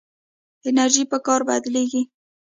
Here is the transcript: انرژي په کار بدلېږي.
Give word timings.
انرژي 0.69 1.03
په 1.11 1.17
کار 1.25 1.41
بدلېږي. 1.49 2.01